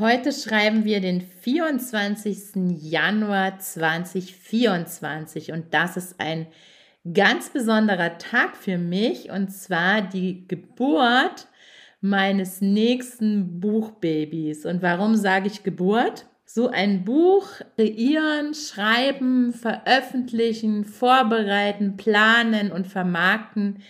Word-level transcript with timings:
Heute 0.00 0.32
schreiben 0.32 0.86
wir 0.86 1.02
den 1.02 1.20
24. 1.20 2.80
Januar 2.80 3.58
2024 3.58 5.52
und 5.52 5.74
das 5.74 5.98
ist 5.98 6.18
ein 6.18 6.46
ganz 7.12 7.50
besonderer 7.50 8.16
Tag 8.16 8.56
für 8.56 8.78
mich 8.78 9.30
und 9.30 9.52
zwar 9.52 10.00
die 10.00 10.48
Geburt 10.48 11.48
meines 12.00 12.62
nächsten 12.62 13.60
Buchbabys. 13.60 14.64
Und 14.64 14.80
warum 14.80 15.16
sage 15.16 15.48
ich 15.48 15.64
Geburt? 15.64 16.24
So 16.46 16.70
ein 16.70 17.04
Buch 17.04 17.46
kreieren, 17.76 18.54
schreiben, 18.54 19.52
veröffentlichen, 19.52 20.86
vorbereiten, 20.86 21.98
planen 21.98 22.72
und 22.72 22.86
vermarkten, 22.86 23.82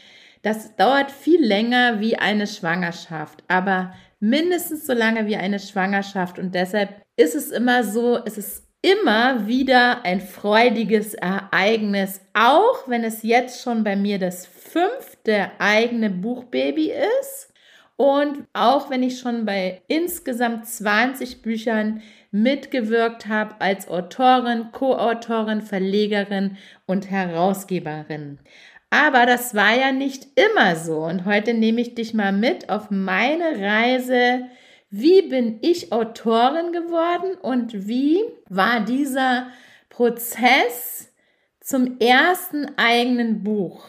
das 0.43 0.75
dauert 0.75 1.13
viel 1.13 1.45
länger 1.45 2.01
wie 2.01 2.17
eine 2.17 2.47
Schwangerschaft, 2.47 3.45
aber 3.47 3.93
mindestens 4.21 4.87
so 4.87 4.93
lange 4.93 5.27
wie 5.27 5.37
eine 5.37 5.59
Schwangerschaft. 5.59 6.39
Und 6.39 6.55
deshalb 6.55 7.03
ist 7.17 7.35
es 7.35 7.51
immer 7.51 7.85
so, 7.85 8.19
es 8.25 8.39
ist 8.39 8.67
immer 8.83 9.47
wieder 9.47 10.05
ein 10.05 10.21
freudiges 10.21 11.15
Ereignis, 11.15 12.21
auch 12.33 12.87
wenn 12.87 13.05
es 13.05 13.23
jetzt 13.23 13.63
schon 13.63 13.85
bei 13.85 13.97
mir 13.97 14.19
das 14.19 14.47
fünfte 14.47 15.51
eigene 15.59 16.11
Buchbaby 16.11 16.93
ist. 17.21 17.53
Und 17.97 18.47
auch 18.55 18.89
wenn 18.89 19.03
ich 19.03 19.19
schon 19.19 19.45
bei 19.45 19.83
insgesamt 19.87 20.67
20 20.67 21.43
Büchern 21.43 22.01
mitgewirkt 22.31 23.27
habe 23.27 23.61
als 23.61 23.89
Autorin, 23.89 24.73
Co-Autorin, 24.73 25.61
Verlegerin 25.61 26.57
und 26.87 27.11
Herausgeberin. 27.11 28.39
Aber 28.91 29.25
das 29.25 29.55
war 29.55 29.75
ja 29.75 29.93
nicht 29.93 30.27
immer 30.35 30.75
so. 30.75 30.99
Und 30.99 31.25
heute 31.25 31.55
nehme 31.55 31.81
ich 31.81 31.95
dich 31.95 32.13
mal 32.13 32.33
mit 32.33 32.69
auf 32.69 32.91
meine 32.91 33.61
Reise. 33.61 34.47
Wie 34.91 35.23
bin 35.23 35.59
ich 35.63 35.93
Autorin 35.93 36.73
geworden 36.73 37.37
und 37.41 37.87
wie 37.87 38.19
war 38.49 38.81
dieser 38.81 39.47
Prozess 39.89 41.13
zum 41.61 41.99
ersten 42.01 42.77
eigenen 42.77 43.45
Buch? 43.45 43.85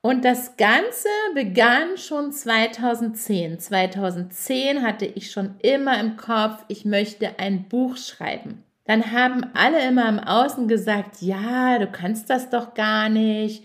Und 0.00 0.24
das 0.24 0.56
Ganze 0.56 1.08
begann 1.32 1.96
schon 1.96 2.32
2010. 2.32 3.60
2010 3.60 4.82
hatte 4.82 5.06
ich 5.06 5.30
schon 5.30 5.54
immer 5.62 6.00
im 6.00 6.16
Kopf, 6.16 6.64
ich 6.66 6.84
möchte 6.84 7.38
ein 7.38 7.68
Buch 7.68 7.96
schreiben. 7.96 8.64
Dann 8.84 9.12
haben 9.12 9.44
alle 9.54 9.86
immer 9.86 10.08
im 10.08 10.18
Außen 10.18 10.66
gesagt, 10.66 11.22
ja, 11.22 11.78
du 11.78 11.86
kannst 11.86 12.30
das 12.30 12.50
doch 12.50 12.74
gar 12.74 13.08
nicht 13.08 13.62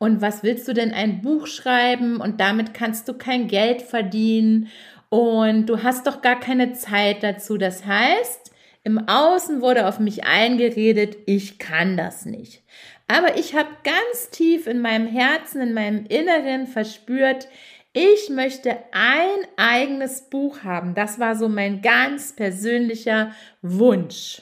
und 0.00 0.22
was 0.22 0.42
willst 0.42 0.66
du 0.66 0.72
denn 0.72 0.92
ein 0.94 1.20
Buch 1.20 1.46
schreiben 1.46 2.22
und 2.22 2.40
damit 2.40 2.72
kannst 2.72 3.06
du 3.06 3.12
kein 3.12 3.48
Geld 3.48 3.82
verdienen 3.82 4.68
und 5.10 5.66
du 5.66 5.82
hast 5.82 6.06
doch 6.06 6.22
gar 6.22 6.40
keine 6.40 6.72
Zeit 6.72 7.22
dazu. 7.22 7.58
Das 7.58 7.84
heißt, 7.84 8.50
im 8.82 9.08
Außen 9.08 9.60
wurde 9.60 9.86
auf 9.86 10.00
mich 10.00 10.24
eingeredet, 10.24 11.18
ich 11.26 11.58
kann 11.58 11.98
das 11.98 12.24
nicht. 12.24 12.62
Aber 13.08 13.36
ich 13.36 13.54
habe 13.54 13.68
ganz 13.84 14.30
tief 14.30 14.66
in 14.66 14.80
meinem 14.80 15.06
Herzen, 15.06 15.60
in 15.60 15.74
meinem 15.74 16.06
Inneren 16.06 16.66
verspürt, 16.66 17.46
ich 17.92 18.30
möchte 18.30 18.78
ein 18.92 19.46
eigenes 19.58 20.30
Buch 20.30 20.64
haben. 20.64 20.94
Das 20.94 21.18
war 21.18 21.36
so 21.36 21.48
mein 21.48 21.82
ganz 21.82 22.34
persönlicher 22.34 23.32
Wunsch. 23.60 24.40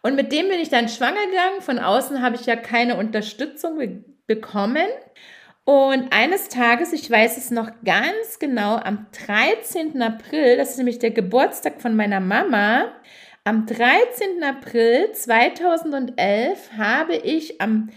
Und 0.00 0.14
mit 0.14 0.32
dem 0.32 0.48
bin 0.48 0.60
ich 0.60 0.70
dann 0.70 0.88
schwanger 0.88 1.26
gegangen. 1.26 1.60
Von 1.60 1.78
außen 1.78 2.22
habe 2.22 2.36
ich 2.36 2.46
ja 2.46 2.56
keine 2.56 2.96
Unterstützung 2.96 3.78
bekommen. 4.26 4.86
Und 5.64 6.12
eines 6.12 6.48
Tages, 6.48 6.92
ich 6.92 7.10
weiß 7.10 7.38
es 7.38 7.50
noch 7.50 7.70
ganz 7.84 8.38
genau, 8.38 8.76
am 8.76 9.06
13. 9.26 10.00
April, 10.02 10.58
das 10.58 10.72
ist 10.72 10.76
nämlich 10.78 10.98
der 10.98 11.10
Geburtstag 11.10 11.80
von 11.80 11.96
meiner 11.96 12.20
Mama, 12.20 12.92
am 13.44 13.66
13. 13.66 14.42
April 14.42 15.12
2011 15.12 16.72
habe 16.76 17.16
ich 17.16 17.60
am 17.60 17.90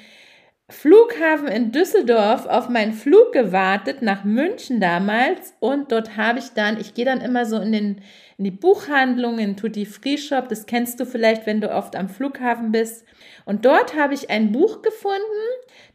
Flughafen 0.70 1.48
in 1.48 1.72
Düsseldorf 1.72 2.46
auf 2.46 2.68
meinen 2.68 2.92
Flug 2.92 3.32
gewartet 3.32 4.02
nach 4.02 4.26
München 4.26 4.82
damals 4.82 5.54
und 5.62 5.94
dort 5.94 6.18
habe 6.18 6.40
ich 6.40 6.50
dann, 6.50 6.80
ich 6.80 6.94
gehe 6.94 7.06
dann 7.06 7.22
immer 7.22 7.46
so 7.46 7.58
in 7.60 7.72
den 7.72 8.02
in 8.38 8.44
die 8.44 8.52
Buchhandlung, 8.52 9.40
in 9.40 9.58
Tutti 9.58 9.86
Free 9.86 10.18
Shop, 10.18 10.48
das 10.48 10.68
kennst 10.68 11.00
du 11.00 11.06
vielleicht, 11.06 11.48
wenn 11.48 11.60
du 11.60 11.74
oft 11.74 11.96
am 11.96 12.08
Flughafen 12.08 12.72
bist. 12.72 13.04
Und 13.46 13.66
dort 13.66 13.96
habe 13.96 14.14
ich 14.14 14.30
ein 14.30 14.52
Buch 14.52 14.84
gefunden, 14.84 15.22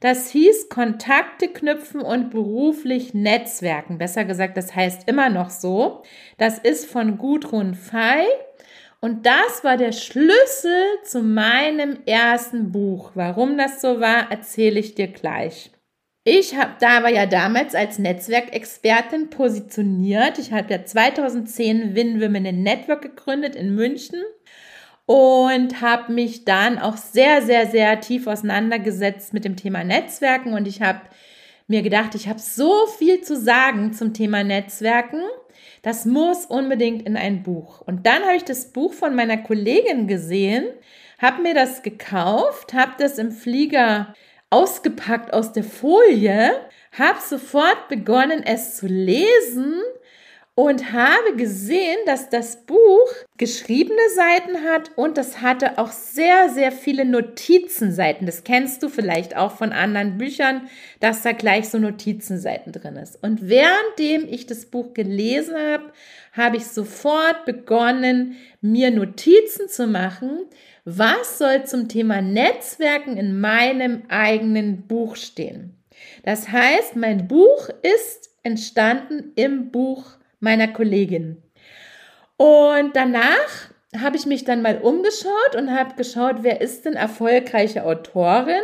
das 0.01 0.31
hieß 0.31 0.69
Kontakte 0.69 1.49
knüpfen 1.49 2.01
und 2.01 2.31
beruflich 2.31 3.15
Netzwerken. 3.15 3.99
Besser 3.99 4.25
gesagt, 4.25 4.57
das 4.57 4.75
heißt 4.75 5.09
immer 5.09 5.29
noch 5.29 5.51
so. 5.51 6.03
Das 6.37 6.59
ist 6.59 6.87
von 6.87 7.17
Gudrun 7.17 7.75
Fey 7.75 8.27
und 9.01 9.27
das 9.27 9.63
war 9.63 9.77
der 9.77 9.93
Schlüssel 9.93 10.85
zu 11.05 11.23
meinem 11.23 11.99
ersten 12.07 12.73
Buch. 12.73 13.13
Warum 13.15 13.57
das 13.57 13.81
so 13.81 14.01
war, 14.01 14.33
erzähle 14.33 14.81
ich 14.81 14.97
dir 14.97 15.09
gleich. 15.09 15.71
Ich 16.25 16.57
habe 16.57 16.73
da 16.79 16.99
aber 16.99 17.09
ja 17.09 17.27
damals 17.27 17.75
als 17.75 17.99
Netzwerkexpertin 17.99 19.31
positioniert. 19.31 20.39
Ich 20.39 20.53
habe 20.53 20.73
ja 20.73 20.85
2010 20.85 21.97
Win 21.97 22.21
Women 22.21 22.45
in 22.45 22.63
Network 22.63 23.03
gegründet 23.03 23.57
in 23.57 23.75
München 23.75 24.23
und 25.07 25.81
habe 25.81 26.13
mich 26.13 26.45
dann 26.45 26.79
auch 26.79 26.97
sehr, 26.97 27.43
sehr, 27.43 27.67
sehr 27.67 28.01
tief 28.01 28.29
auseinandergesetzt 28.29 29.35
mit 29.35 29.45
dem 29.45 29.57
Thema 29.57 29.83
Netzwerken 29.83 30.55
und 30.55 30.69
ich 30.69 30.81
habe 30.81 31.01
mir 31.67 31.83
gedacht, 31.83 32.15
ich 32.15 32.29
habe 32.29 32.39
so 32.39 32.87
viel 32.99 33.23
zu 33.23 33.37
sagen 33.37 33.93
zum 33.93 34.15
Thema 34.15 34.45
Netzwerken 34.45 35.23
das 35.83 36.05
muss 36.07 36.47
unbedingt 36.47 37.03
in 37.03 37.17
ein 37.17 37.43
Buch. 37.43 37.81
Und 37.81 38.07
dann 38.07 38.23
habe 38.23 38.37
ich 38.37 38.45
das 38.45 38.73
Buch 38.73 38.93
von 38.93 39.15
meiner 39.15 39.37
Kollegin 39.37 40.07
gesehen, 40.07 40.67
habe 41.19 41.43
mir 41.43 41.55
das 41.55 41.83
gekauft, 41.83 42.73
habe 42.73 42.93
das 42.99 43.19
im 43.19 43.33
Flieger 43.33 44.15
ausgepackt 44.53 45.33
aus 45.33 45.53
der 45.53 45.65
Folie, 45.65 46.53
habe 46.93 47.19
sofort 47.27 47.89
begonnen, 47.89 48.43
es 48.45 48.77
zu 48.77 48.87
lesen 48.87 49.81
und 50.55 50.93
habe 50.93 51.35
gesehen, 51.37 51.97
dass 52.05 52.29
das 52.29 52.67
Buch 52.67 53.09
geschriebene 53.39 54.11
Seiten 54.15 54.65
hat 54.65 54.91
und 54.97 55.17
das 55.17 55.41
hatte 55.41 55.79
auch 55.79 55.91
sehr, 55.91 56.51
sehr 56.51 56.73
viele 56.73 57.07
Notizenseiten. 57.07 58.27
Das 58.27 58.45
kennst 58.45 58.83
du 58.83 58.91
vielleicht 58.91 59.35
auch 59.35 59.53
von 59.53 59.73
anderen 59.73 60.19
Büchern, 60.19 60.69
dass 61.01 61.23
da 61.23 61.33
gleich 61.33 61.71
so 61.71 61.79
Notizenseiten 61.79 62.71
drin 62.73 62.97
ist. 62.97 63.23
Und 63.23 63.49
währenddem 63.49 64.29
ich 64.29 64.47
das 64.47 64.67
Buch 64.67 64.93
gelesen 64.93 65.57
habe, 65.57 65.93
habe 66.33 66.59
ich 66.59 66.67
sofort 66.67 67.47
begonnen, 67.47 68.37
mir 68.61 68.91
Notizen 68.91 69.69
zu 69.69 69.87
machen. 69.87 70.45
Was 70.85 71.39
soll 71.39 71.65
zum 71.65 71.89
Thema 71.89 72.21
Netzwerken 72.21 73.17
in 73.17 73.41
meinem 73.41 74.03
eigenen 74.09 74.87
Buch 74.87 75.17
stehen? 75.17 75.79
Das 76.25 76.49
heißt, 76.49 76.97
mein 76.97 77.27
Buch 77.27 77.71
ist 77.83 78.31
entstanden 78.43 79.33
im 79.37 79.71
Buch 79.71 80.19
meiner 80.43 80.69
Kollegin. 80.69 81.43
Und 82.37 82.97
danach 82.97 83.71
habe 83.99 84.17
ich 84.17 84.27
mich 84.27 84.45
dann 84.45 84.63
mal 84.63 84.79
umgeschaut 84.79 85.55
und 85.57 85.71
habe 85.71 85.95
geschaut, 85.95 86.37
wer 86.41 86.61
ist 86.61 86.85
denn 86.85 86.95
erfolgreiche 86.95 87.85
Autorin 87.85 88.63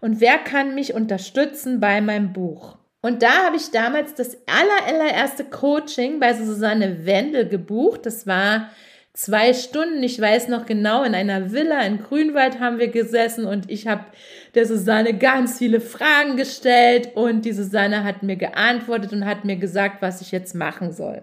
und 0.00 0.20
wer 0.20 0.38
kann 0.38 0.74
mich 0.74 0.94
unterstützen 0.94 1.80
bei 1.80 2.00
meinem 2.00 2.32
Buch. 2.32 2.78
Und 3.00 3.22
da 3.22 3.44
habe 3.44 3.56
ich 3.56 3.70
damals 3.70 4.14
das 4.14 4.38
allererste 4.46 5.44
Coaching 5.44 6.20
bei 6.20 6.34
Susanne 6.34 7.06
Wendel 7.06 7.48
gebucht. 7.48 8.06
Das 8.06 8.26
war 8.26 8.70
zwei 9.18 9.52
Stunden, 9.52 10.00
ich 10.04 10.20
weiß 10.20 10.46
noch 10.46 10.64
genau, 10.64 11.02
in 11.02 11.12
einer 11.12 11.50
Villa 11.50 11.80
in 11.80 11.98
Grünwald 11.98 12.60
haben 12.60 12.78
wir 12.78 12.86
gesessen 12.86 13.46
und 13.46 13.68
ich 13.68 13.88
habe 13.88 14.04
der 14.54 14.64
Susanne 14.64 15.12
ganz 15.12 15.58
viele 15.58 15.80
Fragen 15.80 16.36
gestellt 16.36 17.16
und 17.16 17.44
die 17.44 17.52
Susanne 17.52 18.04
hat 18.04 18.22
mir 18.22 18.36
geantwortet 18.36 19.12
und 19.12 19.26
hat 19.26 19.44
mir 19.44 19.56
gesagt, 19.56 20.02
was 20.02 20.20
ich 20.20 20.30
jetzt 20.30 20.54
machen 20.54 20.92
soll. 20.92 21.22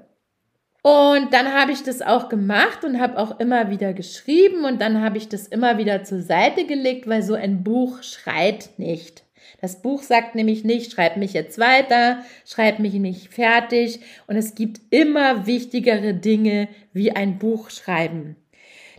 Und 0.81 1.33
dann 1.33 1.53
habe 1.53 1.71
ich 1.71 1.83
das 1.83 2.01
auch 2.01 2.27
gemacht 2.27 2.83
und 2.83 2.99
habe 2.99 3.17
auch 3.17 3.39
immer 3.39 3.69
wieder 3.69 3.93
geschrieben 3.93 4.65
und 4.65 4.81
dann 4.81 5.01
habe 5.01 5.17
ich 5.17 5.29
das 5.29 5.47
immer 5.47 5.77
wieder 5.77 6.03
zur 6.03 6.19
Seite 6.19 6.65
gelegt, 6.65 7.07
weil 7.07 7.23
so 7.23 7.33
ein 7.33 7.63
Buch 7.63 8.03
schreit 8.03 8.71
nicht. 8.77 9.24
Das 9.61 9.81
Buch 9.81 10.03
sagt 10.03 10.35
nämlich 10.35 10.63
nicht, 10.63 10.91
schreib 10.91 11.17
mich 11.17 11.33
jetzt 11.33 11.59
weiter, 11.59 12.23
schreib 12.45 12.79
mich 12.79 12.93
nicht 12.93 13.33
fertig. 13.33 13.99
Und 14.27 14.35
es 14.35 14.55
gibt 14.55 14.81
immer 14.89 15.47
wichtigere 15.47 16.13
Dinge 16.13 16.67
wie 16.93 17.11
ein 17.11 17.39
Buch 17.39 17.69
schreiben. 17.69 18.35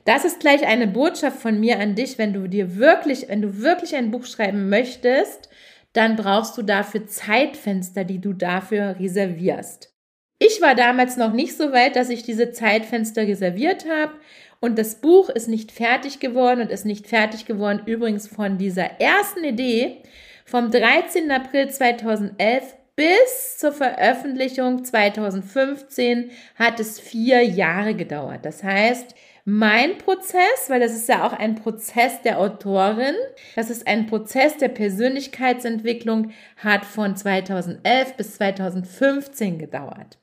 Das 0.04 0.24
ist 0.24 0.40
gleich 0.40 0.66
eine 0.66 0.86
Botschaft 0.86 1.40
von 1.40 1.58
mir 1.58 1.80
an 1.80 1.96
dich, 1.96 2.16
wenn 2.16 2.32
du 2.32 2.46
dir 2.46 2.76
wirklich, 2.76 3.28
wenn 3.28 3.42
du 3.42 3.60
wirklich 3.60 3.96
ein 3.96 4.12
Buch 4.12 4.24
schreiben 4.24 4.68
möchtest, 4.68 5.48
dann 5.92 6.14
brauchst 6.14 6.56
du 6.56 6.62
dafür 6.62 7.06
Zeitfenster, 7.06 8.04
die 8.04 8.20
du 8.20 8.32
dafür 8.32 8.96
reservierst. 9.00 9.92
Ich 10.38 10.60
war 10.60 10.74
damals 10.74 11.16
noch 11.16 11.32
nicht 11.32 11.56
so 11.56 11.72
weit, 11.72 11.96
dass 11.96 12.10
ich 12.10 12.22
diese 12.22 12.52
Zeitfenster 12.52 13.22
reserviert 13.22 13.86
habe. 13.88 14.12
Und 14.60 14.78
das 14.78 14.96
Buch 14.96 15.28
ist 15.28 15.48
nicht 15.48 15.72
fertig 15.72 16.20
geworden 16.20 16.60
und 16.60 16.70
ist 16.70 16.84
nicht 16.84 17.06
fertig 17.06 17.46
geworden 17.46 17.82
übrigens 17.86 18.28
von 18.28 18.58
dieser 18.58 19.00
ersten 19.00 19.44
Idee 19.44 20.02
vom 20.46 20.70
13. 20.70 21.30
April 21.30 21.68
2011 21.68 22.74
bis 22.94 23.58
zur 23.58 23.72
Veröffentlichung 23.72 24.84
2015 24.84 26.30
hat 26.54 26.80
es 26.80 26.98
vier 26.98 27.42
Jahre 27.42 27.94
gedauert. 27.94 28.44
Das 28.44 28.62
heißt, 28.62 29.14
mein 29.44 29.98
Prozess, 29.98 30.68
weil 30.68 30.80
das 30.80 30.92
ist 30.92 31.08
ja 31.08 31.26
auch 31.26 31.32
ein 31.32 31.56
Prozess 31.56 32.22
der 32.22 32.38
Autorin, 32.38 33.14
das 33.54 33.70
ist 33.70 33.86
ein 33.86 34.06
Prozess 34.06 34.56
der 34.56 34.68
Persönlichkeitsentwicklung, 34.68 36.30
hat 36.56 36.84
von 36.84 37.16
2011 37.16 38.16
bis 38.16 38.36
2015 38.36 39.58
gedauert. 39.58 40.18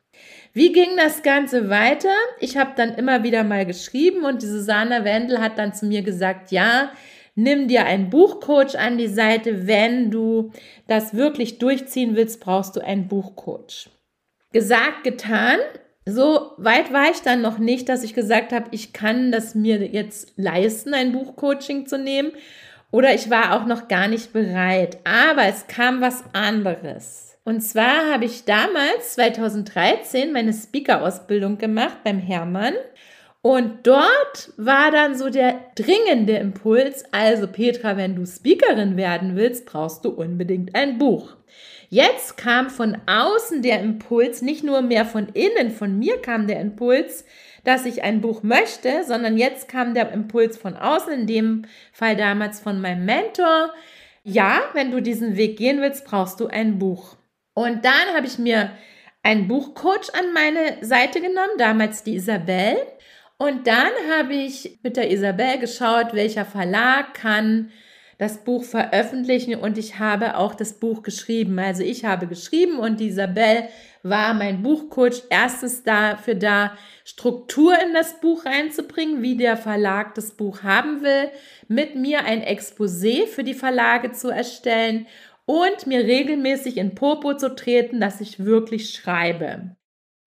Wie 0.53 0.71
ging 0.71 0.97
das 0.97 1.21
Ganze 1.21 1.69
weiter? 1.69 2.13
Ich 2.39 2.57
habe 2.57 2.73
dann 2.75 2.95
immer 2.95 3.23
wieder 3.23 3.43
mal 3.43 3.65
geschrieben 3.65 4.23
und 4.23 4.41
die 4.41 4.47
Susanna 4.47 5.03
Wendel 5.03 5.39
hat 5.39 5.57
dann 5.57 5.73
zu 5.73 5.85
mir 5.85 6.01
gesagt, 6.01 6.51
ja, 6.51 6.91
nimm 7.35 7.67
dir 7.67 7.85
einen 7.85 8.09
Buchcoach 8.09 8.75
an 8.77 8.97
die 8.97 9.07
Seite. 9.07 9.67
Wenn 9.67 10.11
du 10.11 10.51
das 10.87 11.13
wirklich 11.13 11.59
durchziehen 11.59 12.15
willst, 12.15 12.39
brauchst 12.39 12.75
du 12.75 12.81
einen 12.81 13.07
Buchcoach. 13.07 13.89
Gesagt, 14.51 15.03
getan. 15.03 15.59
So 16.05 16.51
weit 16.57 16.91
war 16.91 17.09
ich 17.09 17.21
dann 17.21 17.41
noch 17.41 17.59
nicht, 17.59 17.87
dass 17.87 18.03
ich 18.03 18.13
gesagt 18.13 18.51
habe, 18.51 18.67
ich 18.71 18.91
kann 18.91 19.31
das 19.31 19.55
mir 19.55 19.85
jetzt 19.87 20.33
leisten, 20.35 20.93
ein 20.93 21.13
Buchcoaching 21.13 21.87
zu 21.87 21.97
nehmen. 21.97 22.31
Oder 22.91 23.15
ich 23.15 23.29
war 23.29 23.55
auch 23.55 23.65
noch 23.65 23.87
gar 23.87 24.07
nicht 24.07 24.33
bereit. 24.33 24.97
Aber 25.03 25.45
es 25.45 25.67
kam 25.67 26.01
was 26.01 26.23
anderes. 26.33 27.37
Und 27.45 27.61
zwar 27.61 28.13
habe 28.13 28.25
ich 28.25 28.45
damals, 28.45 29.15
2013, 29.15 30.31
meine 30.31 30.53
Speaker-Ausbildung 30.53 31.57
gemacht 31.57 31.97
beim 32.03 32.19
Hermann. 32.19 32.75
Und 33.45 33.85
dort 33.85 34.53
war 34.55 34.89
dann 34.89 35.17
so 35.17 35.29
der 35.29 35.59
dringende 35.75 36.37
Impuls, 36.37 37.03
also 37.11 37.45
Petra, 37.45 37.97
wenn 37.97 38.15
du 38.15 38.25
Speakerin 38.25 38.95
werden 38.95 39.35
willst, 39.35 39.65
brauchst 39.65 40.05
du 40.05 40.11
unbedingt 40.11 40.73
ein 40.75 40.97
Buch. 40.97 41.35
Jetzt 41.89 42.37
kam 42.37 42.69
von 42.69 42.97
außen 43.05 43.61
der 43.61 43.81
Impuls, 43.81 44.41
nicht 44.41 44.63
nur 44.63 44.81
mehr 44.81 45.03
von 45.03 45.27
innen, 45.27 45.71
von 45.71 45.99
mir 45.99 46.21
kam 46.21 46.47
der 46.47 46.61
Impuls, 46.61 47.25
dass 47.65 47.85
ich 47.85 48.01
ein 48.01 48.21
Buch 48.21 48.43
möchte, 48.43 49.03
sondern 49.03 49.37
jetzt 49.37 49.67
kam 49.67 49.93
der 49.93 50.13
Impuls 50.13 50.57
von 50.57 50.77
außen, 50.77 51.11
in 51.11 51.27
dem 51.27 51.65
Fall 51.91 52.15
damals 52.15 52.61
von 52.61 52.79
meinem 52.79 53.03
Mentor. 53.03 53.73
Ja, 54.23 54.61
wenn 54.71 54.89
du 54.89 55.01
diesen 55.01 55.35
Weg 55.35 55.57
gehen 55.57 55.81
willst, 55.81 56.05
brauchst 56.05 56.39
du 56.39 56.47
ein 56.47 56.79
Buch. 56.79 57.17
Und 57.55 57.83
dann 57.83 58.15
habe 58.15 58.25
ich 58.25 58.39
mir 58.39 58.71
einen 59.21 59.47
Buchcoach 59.47 60.13
an 60.13 60.33
meine 60.33 60.77
Seite 60.85 61.19
genommen, 61.19 61.57
damals 61.57 62.03
die 62.03 62.15
Isabel. 62.15 62.77
Und 63.43 63.67
dann 63.67 63.91
habe 64.17 64.33
ich 64.33 64.79
mit 64.83 64.95
der 64.95 65.11
Isabel 65.11 65.59
geschaut, 65.59 66.13
welcher 66.13 66.45
Verlag 66.45 67.13
kann 67.13 67.71
das 68.17 68.45
Buch 68.45 68.63
veröffentlichen 68.63 69.55
und 69.55 69.77
ich 69.77 69.99
habe 69.99 70.37
auch 70.37 70.55
das 70.55 70.79
Buch 70.79 71.03
geschrieben. 71.03 71.59
Also 71.59 71.83
ich 71.83 72.05
habe 72.05 72.27
geschrieben 72.27 72.79
und 72.79 73.01
die 73.01 73.07
Isabel 73.07 73.67
war 74.01 74.33
mein 74.33 74.63
Buchcoach 74.63 75.23
erstens 75.29 75.83
dafür 75.83 76.35
da, 76.35 76.77
Struktur 77.03 77.73
in 77.85 77.93
das 77.93 78.21
Buch 78.21 78.45
reinzubringen, 78.45 79.21
wie 79.21 79.35
der 79.35 79.57
Verlag 79.57 80.15
das 80.15 80.31
Buch 80.37 80.63
haben 80.63 81.03
will, 81.03 81.29
mit 81.67 81.95
mir 81.97 82.23
ein 82.23 82.41
Exposé 82.41 83.27
für 83.27 83.43
die 83.43 83.55
Verlage 83.55 84.13
zu 84.13 84.29
erstellen 84.29 85.05
und 85.45 85.85
mir 85.85 85.99
regelmäßig 86.05 86.77
in 86.77 86.95
Popo 86.95 87.35
zu 87.35 87.53
treten, 87.55 87.99
dass 87.99 88.21
ich 88.21 88.45
wirklich 88.45 88.91
schreibe. 88.91 89.75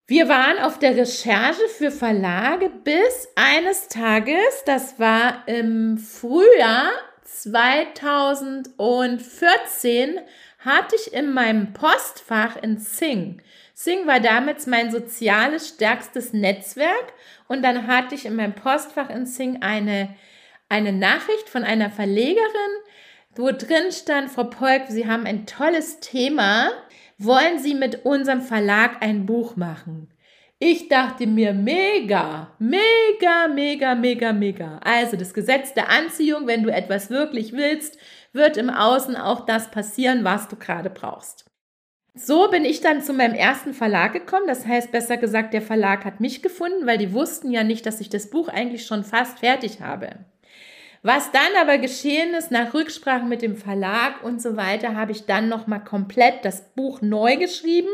Wir 0.09 0.29
waren 0.29 0.57
auf 0.59 0.79
der 0.79 0.95
Recherche 0.95 1.67
für 1.67 1.91
Verlage 1.91 2.69
bis 2.69 3.27
eines 3.35 3.89
Tages, 3.89 4.63
das 4.65 4.97
war 4.99 5.43
im 5.47 5.97
Frühjahr 5.97 6.91
2014, 7.25 10.21
hatte 10.59 10.95
ich 10.95 11.13
in 11.13 11.33
meinem 11.33 11.73
Postfach 11.73 12.55
in 12.55 12.77
Sing. 12.77 13.41
Sing 13.73 14.07
war 14.07 14.21
damals 14.21 14.65
mein 14.65 14.91
soziales 14.91 15.67
stärkstes 15.67 16.31
Netzwerk 16.31 17.11
und 17.49 17.61
dann 17.61 17.87
hatte 17.87 18.15
ich 18.15 18.25
in 18.25 18.37
meinem 18.37 18.55
Postfach 18.55 19.09
in 19.09 19.25
Sing 19.25 19.61
eine, 19.61 20.15
eine 20.69 20.93
Nachricht 20.93 21.49
von 21.49 21.65
einer 21.65 21.89
Verlegerin, 21.89 22.77
wo 23.35 23.51
drin 23.51 23.91
stand, 23.91 24.31
Frau 24.31 24.45
Polk, 24.45 24.83
Sie 24.87 25.05
haben 25.05 25.25
ein 25.25 25.45
tolles 25.45 25.99
Thema. 25.99 26.71
Wollen 27.19 27.57
Sie 27.57 27.73
mit 27.73 28.05
unserem 28.05 28.41
Verlag 28.41 29.01
ein 29.01 29.25
Buch 29.25 29.55
machen? 29.55 30.09
Ich 30.59 30.87
dachte 30.87 31.25
mir, 31.25 31.53
mega, 31.53 32.55
mega, 32.59 33.47
mega, 33.47 33.95
mega, 33.95 34.33
mega. 34.33 34.79
Also 34.83 35.17
das 35.17 35.33
Gesetz 35.33 35.73
der 35.73 35.89
Anziehung, 35.89 36.45
wenn 36.45 36.61
du 36.61 36.71
etwas 36.71 37.09
wirklich 37.09 37.53
willst, 37.53 37.97
wird 38.33 38.57
im 38.57 38.69
Außen 38.69 39.15
auch 39.15 39.47
das 39.47 39.71
passieren, 39.71 40.23
was 40.23 40.47
du 40.47 40.57
gerade 40.57 40.91
brauchst. 40.91 41.45
So 42.13 42.49
bin 42.49 42.65
ich 42.65 42.81
dann 42.81 43.01
zu 43.01 43.13
meinem 43.13 43.35
ersten 43.35 43.73
Verlag 43.73 44.13
gekommen. 44.13 44.47
Das 44.47 44.67
heißt, 44.67 44.91
besser 44.91 45.17
gesagt, 45.17 45.53
der 45.53 45.61
Verlag 45.63 46.05
hat 46.05 46.19
mich 46.19 46.43
gefunden, 46.43 46.85
weil 46.85 46.99
die 46.99 47.13
wussten 47.13 47.51
ja 47.51 47.63
nicht, 47.63 47.87
dass 47.87 47.99
ich 47.99 48.09
das 48.09 48.29
Buch 48.29 48.47
eigentlich 48.47 48.85
schon 48.85 49.03
fast 49.03 49.39
fertig 49.39 49.81
habe. 49.81 50.25
Was 51.07 51.31
dann 51.31 51.55
aber 51.61 51.77
geschehen 51.77 52.33
ist, 52.33 52.51
nach 52.51 52.73
Rücksprache 52.73 53.23
mit 53.23 53.41
dem 53.41 53.55
Verlag 53.55 54.25
und 54.25 54.41
so 54.41 54.57
weiter, 54.57 54.93
habe 54.93 55.13
ich 55.13 55.25
dann 55.25 55.47
nochmal 55.47 55.81
komplett 55.81 56.43
das 56.43 56.73
Buch 56.75 57.01
neu 57.01 57.37
geschrieben, 57.37 57.87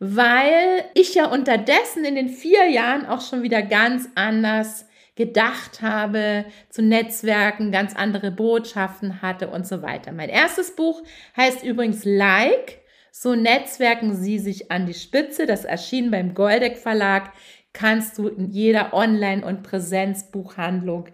weil 0.00 0.84
ich 0.92 1.14
ja 1.14 1.32
unterdessen 1.32 2.04
in 2.04 2.16
den 2.16 2.28
vier 2.28 2.68
Jahren 2.68 3.06
auch 3.06 3.22
schon 3.22 3.42
wieder 3.42 3.62
ganz 3.62 4.10
anders 4.16 4.86
gedacht 5.14 5.80
habe, 5.80 6.44
zu 6.68 6.82
Netzwerken, 6.82 7.72
ganz 7.72 7.96
andere 7.96 8.30
Botschaften 8.30 9.22
hatte 9.22 9.48
und 9.48 9.66
so 9.66 9.80
weiter. 9.80 10.12
Mein 10.12 10.28
erstes 10.28 10.76
Buch 10.76 11.02
heißt 11.38 11.64
übrigens 11.64 12.04
Like. 12.04 12.80
So 13.12 13.34
netzwerken 13.34 14.14
Sie 14.14 14.38
sich 14.38 14.70
an 14.70 14.84
die 14.84 14.94
Spitze. 14.94 15.46
Das 15.46 15.64
erschien 15.64 16.10
beim 16.10 16.34
Goldeck 16.34 16.76
Verlag. 16.76 17.32
Kannst 17.72 18.18
du 18.18 18.26
in 18.26 18.50
jeder 18.50 18.92
Online- 18.92 19.44
und 19.44 19.62
Präsenzbuchhandlung 19.62 21.08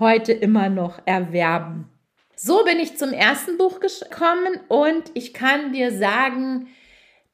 heute 0.00 0.32
immer 0.32 0.68
noch 0.68 1.00
erwerben. 1.04 1.90
So 2.36 2.64
bin 2.64 2.78
ich 2.78 2.96
zum 2.96 3.12
ersten 3.12 3.58
Buch 3.58 3.80
gekommen 3.80 4.60
und 4.68 5.10
ich 5.14 5.34
kann 5.34 5.72
dir 5.72 5.90
sagen, 5.90 6.68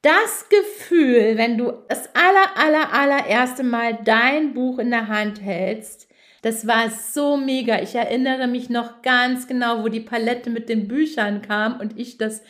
das 0.01 0.49
Gefühl, 0.49 1.37
wenn 1.37 1.59
du 1.59 1.73
das 1.89 2.09
aller, 2.15 2.57
aller, 2.57 2.93
allererste 2.93 3.65
Mal 3.65 3.99
dein 4.05 4.55
Buch 4.55 4.79
in 4.79 4.91
der 4.91 5.09
Hand 5.09 5.43
hältst, 5.43 6.09
das 6.43 6.67
war 6.67 6.91
so 6.91 7.37
mega. 7.39 7.81
Ich 7.81 7.95
erinnere 7.95 8.47
mich 8.47 8.69
noch 8.69 9.01
ganz 9.01 9.47
genau, 9.47 9.83
wo 9.83 9.89
die 9.89 10.01
Palette 10.01 10.51
mit 10.51 10.69
den 10.69 10.89
Büchern 10.89 11.41
kam 11.41 11.81
und 11.81 11.99
ich 11.99 12.19
das 12.19 12.43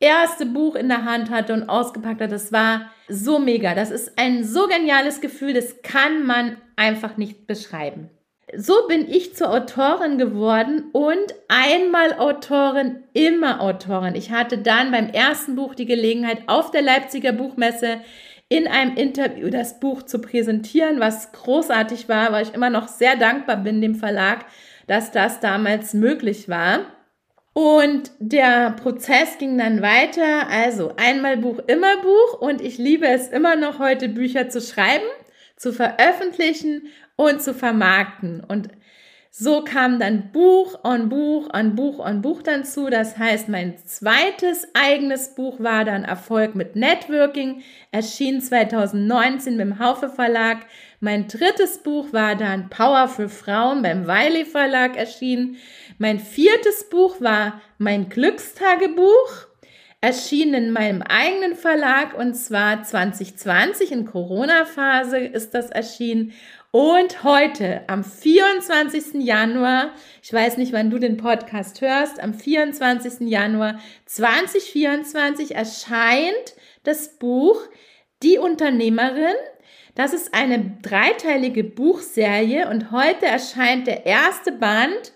erste 0.00 0.46
Buch 0.46 0.76
in 0.76 0.88
der 0.88 1.04
Hand 1.04 1.30
hatte 1.30 1.52
und 1.52 1.68
ausgepackt 1.68 2.22
hatte. 2.22 2.32
Das 2.32 2.52
war 2.52 2.90
so 3.08 3.38
mega. 3.38 3.74
Das 3.74 3.90
ist 3.90 4.18
ein 4.18 4.44
so 4.44 4.66
geniales 4.66 5.20
Gefühl, 5.20 5.52
das 5.52 5.82
kann 5.82 6.24
man 6.24 6.56
einfach 6.76 7.18
nicht 7.18 7.46
beschreiben 7.46 8.10
so 8.56 8.86
bin 8.88 9.08
ich 9.08 9.34
zur 9.34 9.50
Autorin 9.50 10.18
geworden 10.18 10.90
und 10.92 11.34
einmal 11.48 12.14
Autorin, 12.18 13.04
immer 13.12 13.60
Autorin. 13.60 14.14
Ich 14.14 14.30
hatte 14.30 14.58
dann 14.58 14.90
beim 14.90 15.08
ersten 15.08 15.56
Buch 15.56 15.74
die 15.74 15.86
Gelegenheit, 15.86 16.42
auf 16.46 16.70
der 16.70 16.82
Leipziger 16.82 17.32
Buchmesse 17.32 18.00
in 18.48 18.68
einem 18.68 18.96
Interview 18.96 19.50
das 19.50 19.80
Buch 19.80 20.02
zu 20.02 20.20
präsentieren, 20.20 21.00
was 21.00 21.32
großartig 21.32 22.08
war, 22.08 22.32
weil 22.32 22.44
ich 22.44 22.54
immer 22.54 22.70
noch 22.70 22.88
sehr 22.88 23.16
dankbar 23.16 23.56
bin 23.56 23.80
dem 23.80 23.94
Verlag, 23.94 24.44
dass 24.86 25.10
das 25.10 25.40
damals 25.40 25.94
möglich 25.94 26.48
war. 26.48 26.80
Und 27.54 28.10
der 28.18 28.72
Prozess 28.72 29.38
ging 29.38 29.56
dann 29.56 29.80
weiter. 29.80 30.48
Also 30.50 30.92
einmal 30.96 31.36
Buch, 31.36 31.60
immer 31.68 31.96
Buch. 32.02 32.40
Und 32.40 32.60
ich 32.60 32.78
liebe 32.78 33.06
es 33.06 33.28
immer 33.28 33.54
noch 33.54 33.78
heute, 33.78 34.08
Bücher 34.08 34.48
zu 34.48 34.60
schreiben, 34.60 35.04
zu 35.56 35.72
veröffentlichen 35.72 36.88
und 37.16 37.42
zu 37.42 37.54
vermarkten. 37.54 38.42
Und 38.42 38.68
So 39.36 39.64
kam 39.64 39.98
dann 39.98 40.30
Buch 40.30 40.84
on 40.84 41.08
Buch 41.08 41.48
on 41.52 41.74
Buch 41.74 41.98
on 41.98 42.22
Buch 42.22 42.42
dann 42.42 42.64
zu. 42.64 42.88
Das 42.88 43.18
heißt, 43.18 43.48
mein 43.48 43.76
zweites 43.78 44.68
eigenes 44.74 45.34
Buch 45.34 45.58
war 45.58 45.84
dann 45.84 46.04
Erfolg 46.04 46.54
mit 46.54 46.76
Networking, 46.76 47.62
erschien 47.90 48.40
2019 48.40 49.58
beim 49.58 49.80
Haufe 49.80 50.08
Verlag. 50.08 50.58
Mein 51.00 51.26
drittes 51.26 51.78
Buch 51.78 52.12
war 52.12 52.36
dann 52.36 52.70
Power 52.70 53.08
für 53.08 53.28
Frauen 53.28 53.82
beim 53.82 54.06
Wiley 54.06 54.44
Verlag 54.44 54.96
erschienen. 54.96 55.56
Mein 55.98 56.20
viertes 56.20 56.88
Buch 56.88 57.20
war 57.20 57.60
mein 57.78 58.08
Glückstagebuch, 58.08 59.48
erschienen 60.00 60.54
in 60.54 60.70
meinem 60.70 61.02
eigenen 61.02 61.56
Verlag 61.56 62.16
und 62.16 62.34
zwar 62.34 62.84
2020 62.84 63.90
in 63.90 64.04
Corona-Phase 64.06 65.18
ist 65.18 65.54
das 65.54 65.70
erschienen. 65.70 66.32
Und 66.74 67.22
heute, 67.22 67.82
am 67.86 68.02
24. 68.02 69.24
Januar, 69.24 69.92
ich 70.24 70.32
weiß 70.32 70.56
nicht, 70.56 70.72
wann 70.72 70.90
du 70.90 70.98
den 70.98 71.16
Podcast 71.16 71.80
hörst, 71.80 72.18
am 72.18 72.34
24. 72.34 73.28
Januar 73.28 73.78
2024 74.06 75.54
erscheint 75.54 76.56
das 76.82 77.16
Buch 77.20 77.60
Die 78.24 78.38
Unternehmerin. 78.38 79.36
Das 79.94 80.12
ist 80.12 80.34
eine 80.34 80.76
dreiteilige 80.82 81.62
Buchserie 81.62 82.68
und 82.68 82.90
heute 82.90 83.26
erscheint 83.26 83.86
der 83.86 84.04
erste 84.04 84.50
Band, 84.50 85.12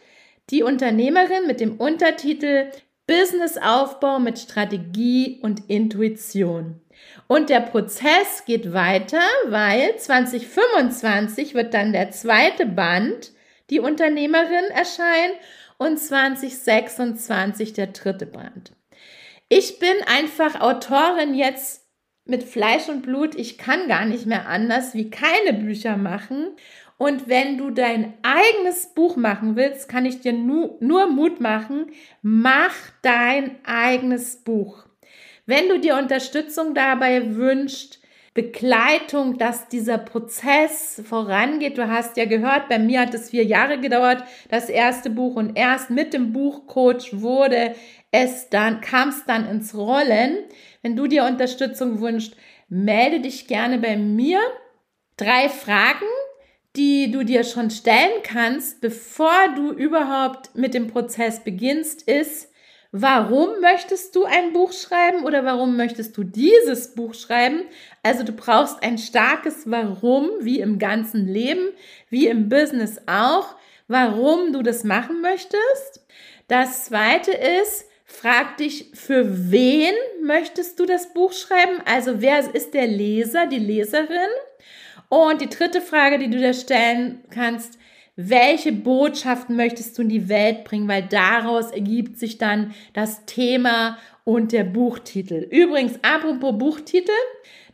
Die 0.50 0.62
Unternehmerin 0.62 1.48
mit 1.48 1.58
dem 1.58 1.78
Untertitel 1.78 2.70
Businessaufbau 3.08 4.20
mit 4.20 4.38
Strategie 4.38 5.40
und 5.42 5.68
Intuition. 5.68 6.80
Und 7.26 7.50
der 7.50 7.61
Prozess 7.61 8.45
geht 8.47 8.73
weiter, 8.73 9.21
weil 9.49 9.97
2025 9.97 11.55
wird 11.55 11.75
dann 11.75 11.93
der 11.93 12.11
zweite 12.11 12.67
Band, 12.67 13.33
die 13.71 13.81
Unternehmerin, 13.81 14.64
erscheinen 14.75 15.35
und 15.76 15.99
2026 15.99 17.73
der 17.75 17.88
dritte 17.88 18.26
Band. 18.26 18.73
Ich 19.49 19.78
bin 19.78 19.95
einfach 20.07 20.61
Autorin 20.61 21.35
jetzt 21.35 21.87
mit 22.25 22.45
Fleisch 22.45 22.88
und 22.88 23.02
Blut. 23.02 23.35
Ich 23.35 23.59
kann 23.59 23.88
gar 23.88 24.05
nicht 24.05 24.26
mehr 24.26 24.49
anders 24.49 24.95
wie 24.95 25.11
keine 25.11 25.55
Bücher 25.55 25.97
machen. 25.97 26.50
Und 26.99 27.28
wenn 27.28 27.57
du 27.57 27.71
dein 27.71 28.14
eigenes 28.23 28.93
Buch 28.95 29.17
machen 29.17 29.57
willst, 29.57 29.88
kann 29.88 30.05
ich 30.05 30.21
dir 30.21 30.33
nur, 30.33 30.76
nur 30.81 31.07
Mut 31.07 31.40
machen, 31.40 31.93
mach 32.23 32.75
dein 33.02 33.57
eigenes 33.64 34.43
Buch. 34.43 34.88
Wenn 35.49 35.71
du 35.71 35.81
dir 35.81 35.97
Unterstützung 35.97 36.75
dabei 36.75 37.35
wünschst, 37.35 38.00
Begleitung, 38.35 39.38
dass 39.38 39.69
dieser 39.69 39.97
Prozess 39.97 41.00
vorangeht. 41.09 41.78
Du 41.78 41.88
hast 41.88 42.19
ja 42.19 42.26
gehört, 42.26 42.69
bei 42.69 42.78
mir 42.78 43.00
hat 43.00 43.14
es 43.14 43.31
vier 43.31 43.45
Jahre 43.45 43.81
gedauert, 43.81 44.23
das 44.50 44.69
erste 44.69 45.09
Buch 45.09 45.37
und 45.37 45.57
erst 45.57 45.88
mit 45.88 46.12
dem 46.12 46.35
Buchcoach 46.35 47.23
wurde 47.23 47.75
es 48.11 48.50
dann, 48.50 48.83
kam 48.83 49.09
es 49.09 49.25
dann 49.25 49.49
ins 49.49 49.75
Rollen. 49.75 50.37
Wenn 50.83 50.97
du 50.97 51.07
dir 51.07 51.25
Unterstützung 51.25 52.02
wünschst, 52.02 52.37
melde 52.69 53.21
dich 53.21 53.47
gerne 53.47 53.78
bei 53.78 53.97
mir. 53.97 54.40
Drei 55.17 55.49
Fragen, 55.49 56.07
die 56.76 57.11
du 57.11 57.25
dir 57.25 57.43
schon 57.43 57.71
stellen 57.71 58.23
kannst, 58.23 58.83
bevor 58.83 59.55
du 59.57 59.73
überhaupt 59.73 60.55
mit 60.55 60.75
dem 60.75 60.88
Prozess 60.88 61.43
beginnst, 61.43 62.02
ist, 62.02 62.52
Warum 62.90 63.61
möchtest 63.61 64.16
du 64.16 64.25
ein 64.25 64.54
Buch 64.54 64.73
schreiben 64.73 65.25
oder 65.25 65.45
warum 65.45 65.76
möchtest 65.76 66.16
du 66.16 66.25
dieses 66.25 66.95
Buch 66.95 67.12
schreiben? 67.12 67.64
Also 68.02 68.25
du 68.25 68.33
brauchst 68.33 68.83
ein 68.83 68.97
starkes 68.97 69.71
Warum, 69.71 70.30
wie 70.40 70.61
im 70.61 70.78
ganzen 70.78 71.26
Leben, 71.26 71.68
wie 72.09 72.28
im 72.28 72.49
Business 72.49 72.99
auch, 73.07 73.57
warum 73.88 74.54
du 74.54 74.62
das 74.62 74.85
machen 74.85 75.21
möchtest. 75.21 76.07
Das 76.47 76.87
zweite 76.87 77.33
ist, 77.33 77.85
frag 78.07 78.57
dich, 78.57 78.90
für 78.95 79.50
wen 79.50 79.92
möchtest 80.23 80.80
du 80.80 80.87
das 80.87 81.12
Buch 81.12 81.35
schreiben? 81.35 81.83
Also 81.85 82.23
wer 82.23 82.54
ist 82.54 82.73
der 82.73 82.87
Leser, 82.87 83.47
die 83.47 83.59
Leserin? 83.59 84.30
Und 85.11 85.42
die 85.42 85.50
dritte 85.50 85.83
Frage, 85.83 86.18
die 86.18 86.30
du 86.30 86.38
dir 86.38 86.54
stellen 86.54 87.23
kannst, 87.30 87.78
welche 88.20 88.72
Botschaften 88.72 89.54
möchtest 89.54 89.96
du 89.96 90.02
in 90.02 90.08
die 90.08 90.28
Welt 90.28 90.64
bringen, 90.64 90.88
weil 90.88 91.04
daraus 91.04 91.70
ergibt 91.70 92.18
sich 92.18 92.37
dann 92.37 92.75
das 92.92 93.25
Thema 93.26 93.96
und 94.25 94.50
der 94.50 94.64
Buchtitel. 94.64 95.46
Übrigens, 95.48 96.00
apropos 96.02 96.58
Buchtitel, 96.58 97.12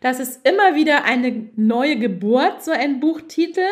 das 0.01 0.21
ist 0.21 0.47
immer 0.47 0.75
wieder 0.75 1.05
eine 1.05 1.49
neue 1.57 1.97
Geburt, 1.97 2.63
so 2.63 2.73
ein 2.73 3.01
Buchtitel. 3.01 3.65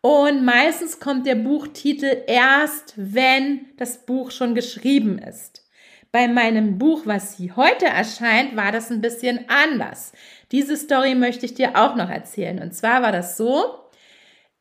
Und 0.00 0.44
meistens 0.44 0.98
kommt 0.98 1.28
der 1.28 1.36
Buchtitel 1.36 2.24
erst, 2.26 2.94
wenn 2.96 3.66
das 3.76 4.04
Buch 4.04 4.32
schon 4.32 4.56
geschrieben 4.56 5.16
ist. 5.16 5.64
Bei 6.10 6.26
meinem 6.26 6.76
Buch, 6.76 7.02
was 7.04 7.36
hier 7.36 7.54
heute 7.54 7.86
erscheint, 7.86 8.56
war 8.56 8.72
das 8.72 8.90
ein 8.90 9.00
bisschen 9.00 9.44
anders. 9.46 10.10
Diese 10.50 10.76
Story 10.76 11.14
möchte 11.14 11.46
ich 11.46 11.54
dir 11.54 11.76
auch 11.76 11.94
noch 11.94 12.10
erzählen. 12.10 12.58
Und 12.58 12.74
zwar 12.74 13.00
war 13.00 13.12
das 13.12 13.36
so, 13.36 13.76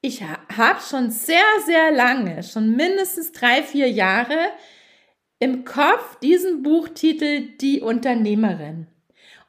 ich 0.02 0.22
habe 0.24 0.80
schon 0.82 1.12
sehr, 1.12 1.44
sehr 1.66 1.92
lange, 1.92 2.44
schon 2.44 2.76
mindestens 2.76 3.32
drei, 3.32 3.64
vier 3.64 3.90
Jahre 3.90 4.38
im 5.40 5.66
Kopf 5.66 6.20
diesen 6.20 6.64
Buchtitel 6.64 7.50
Die 7.60 7.82
Unternehmerin. 7.82 8.88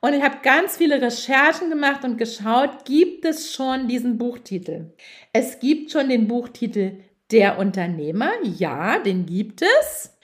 Und 0.00 0.14
ich 0.14 0.22
habe 0.22 0.38
ganz 0.42 0.76
viele 0.76 1.00
Recherchen 1.00 1.68
gemacht 1.68 2.04
und 2.04 2.16
geschaut, 2.16 2.84
gibt 2.84 3.24
es 3.24 3.52
schon 3.52 3.86
diesen 3.86 4.16
Buchtitel? 4.16 4.94
Es 5.32 5.60
gibt 5.60 5.90
schon 5.90 6.08
den 6.08 6.26
Buchtitel 6.26 7.00
Der 7.30 7.58
Unternehmer, 7.58 8.32
ja, 8.42 8.98
den 8.98 9.26
gibt 9.26 9.62
es. 9.62 10.16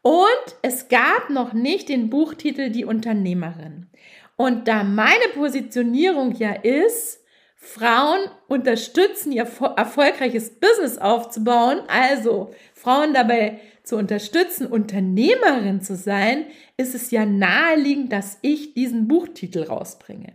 Und 0.00 0.56
es 0.62 0.88
gab 0.88 1.28
noch 1.30 1.52
nicht 1.52 1.88
den 1.88 2.08
Buchtitel 2.08 2.70
Die 2.70 2.84
Unternehmerin. 2.84 3.88
Und 4.36 4.68
da 4.68 4.84
meine 4.84 5.28
Positionierung 5.34 6.32
ja 6.36 6.52
ist, 6.52 7.25
Frauen 7.58 8.20
unterstützen, 8.48 9.32
ihr 9.32 9.48
erfolgreiches 9.76 10.50
Business 10.60 10.98
aufzubauen, 10.98 11.80
also 11.88 12.54
Frauen 12.74 13.14
dabei 13.14 13.60
zu 13.82 13.96
unterstützen, 13.96 14.66
Unternehmerin 14.66 15.80
zu 15.80 15.96
sein, 15.96 16.46
ist 16.76 16.94
es 16.94 17.10
ja 17.10 17.24
naheliegend, 17.24 18.12
dass 18.12 18.38
ich 18.42 18.74
diesen 18.74 19.08
Buchtitel 19.08 19.62
rausbringe. 19.62 20.34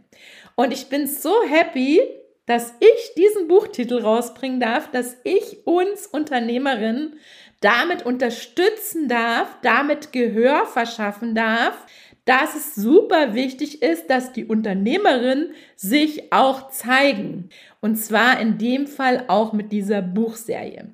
Und 0.56 0.74
ich 0.74 0.88
bin 0.88 1.08
so 1.08 1.34
happy, 1.48 2.02
dass 2.46 2.74
ich 2.80 3.14
diesen 3.16 3.48
Buchtitel 3.48 4.00
rausbringen 4.00 4.60
darf, 4.60 4.90
dass 4.92 5.18
ich 5.24 5.66
uns 5.66 6.08
Unternehmerinnen 6.08 7.20
damit 7.62 8.06
unterstützen 8.06 9.08
darf, 9.08 9.56
damit 9.62 10.12
Gehör 10.12 10.66
verschaffen 10.66 11.36
darf, 11.36 11.86
dass 12.26 12.56
es 12.56 12.76
super 12.76 13.34
wichtig 13.34 13.82
ist, 13.82 14.10
dass 14.10 14.32
die 14.32 14.46
Unternehmerinnen 14.46 15.54
sich 15.76 16.32
auch 16.32 16.70
zeigen. 16.70 17.50
Und 17.80 17.96
zwar 17.96 18.40
in 18.40 18.58
dem 18.58 18.88
Fall 18.88 19.26
auch 19.28 19.54
mit 19.54 19.72
dieser 19.72 20.02
Buchserie. 20.02 20.90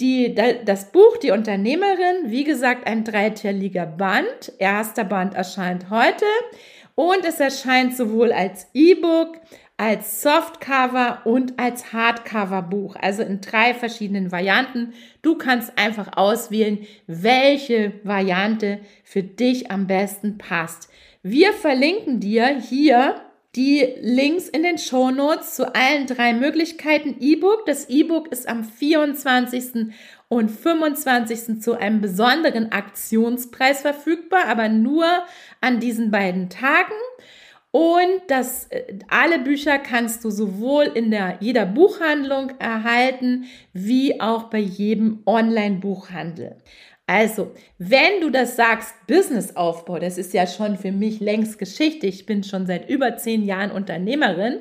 Die, 0.00 0.34
das 0.34 0.92
Buch 0.92 1.16
Die 1.18 1.30
Unternehmerin, 1.30 2.24
wie 2.30 2.44
gesagt, 2.44 2.86
ein 2.86 3.04
dreiteiliger 3.04 3.86
Band. 3.86 4.52
Erster 4.58 5.04
Band 5.04 5.34
erscheint 5.34 5.88
heute 5.88 6.26
und 6.94 7.24
es 7.24 7.40
erscheint 7.40 7.96
sowohl 7.96 8.32
als 8.32 8.68
E-Book 8.74 9.38
als 9.78 10.22
Softcover 10.22 11.20
und 11.24 11.58
als 11.58 11.92
Hardcover-Buch, 11.92 12.96
also 12.96 13.22
in 13.22 13.40
drei 13.40 13.74
verschiedenen 13.74 14.32
Varianten. 14.32 14.94
Du 15.20 15.36
kannst 15.36 15.76
einfach 15.76 16.16
auswählen, 16.16 16.86
welche 17.06 17.92
Variante 18.02 18.80
für 19.04 19.22
dich 19.22 19.70
am 19.70 19.86
besten 19.86 20.38
passt. 20.38 20.88
Wir 21.22 21.52
verlinken 21.52 22.20
dir 22.20 22.58
hier 22.58 23.20
die 23.54 23.86
Links 24.00 24.48
in 24.48 24.62
den 24.62 24.78
Show 24.78 25.10
Notes 25.10 25.54
zu 25.54 25.74
allen 25.74 26.06
drei 26.06 26.34
Möglichkeiten 26.34 27.16
E-Book. 27.20 27.64
Das 27.66 27.88
E-Book 27.88 28.28
ist 28.28 28.48
am 28.48 28.64
24. 28.64 29.92
und 30.28 30.50
25. 30.50 31.60
zu 31.60 31.72
einem 31.72 32.02
besonderen 32.02 32.70
Aktionspreis 32.72 33.80
verfügbar, 33.80 34.44
aber 34.46 34.68
nur 34.68 35.06
an 35.60 35.80
diesen 35.80 36.10
beiden 36.10 36.50
Tagen. 36.50 36.92
Und 37.76 38.22
das, 38.28 38.68
äh, 38.68 38.84
alle 39.06 39.38
Bücher 39.38 39.78
kannst 39.78 40.24
du 40.24 40.30
sowohl 40.30 40.84
in 40.84 41.10
der, 41.10 41.36
jeder 41.40 41.66
Buchhandlung 41.66 42.52
erhalten, 42.58 43.44
wie 43.74 44.18
auch 44.18 44.44
bei 44.44 44.60
jedem 44.60 45.18
Online-Buchhandel. 45.26 46.56
Also, 47.06 47.52
wenn 47.76 48.22
du 48.22 48.30
das 48.30 48.56
sagst, 48.56 48.94
Businessaufbau, 49.06 49.98
das 49.98 50.16
ist 50.16 50.32
ja 50.32 50.46
schon 50.46 50.78
für 50.78 50.90
mich 50.90 51.20
längst 51.20 51.58
Geschichte. 51.58 52.06
Ich 52.06 52.24
bin 52.24 52.44
schon 52.44 52.66
seit 52.66 52.88
über 52.88 53.18
zehn 53.18 53.44
Jahren 53.44 53.70
Unternehmerin. 53.70 54.60